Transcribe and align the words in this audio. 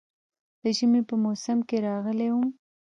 د 0.61 0.63
ژمي 0.77 1.01
په 1.09 1.15
موسم 1.23 1.57
کې 1.67 1.77
راغلی 1.87 2.29
وم. 2.31 2.47